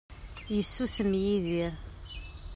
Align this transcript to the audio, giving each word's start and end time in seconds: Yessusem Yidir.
Yessusem 0.55 1.11
Yidir. 1.23 1.73